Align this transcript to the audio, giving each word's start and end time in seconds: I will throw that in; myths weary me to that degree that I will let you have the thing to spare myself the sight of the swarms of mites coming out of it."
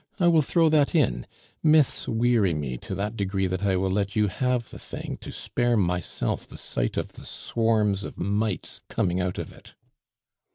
I 0.19 0.27
will 0.29 0.41
throw 0.41 0.67
that 0.69 0.95
in; 0.95 1.27
myths 1.61 2.07
weary 2.07 2.55
me 2.55 2.75
to 2.79 2.95
that 2.95 3.15
degree 3.15 3.45
that 3.45 3.63
I 3.63 3.75
will 3.75 3.91
let 3.91 4.15
you 4.15 4.29
have 4.29 4.71
the 4.71 4.79
thing 4.79 5.19
to 5.21 5.31
spare 5.31 5.77
myself 5.77 6.47
the 6.47 6.57
sight 6.57 6.97
of 6.97 7.13
the 7.13 7.23
swarms 7.23 8.03
of 8.03 8.17
mites 8.17 8.81
coming 8.89 9.21
out 9.21 9.37
of 9.37 9.51
it." 9.53 9.75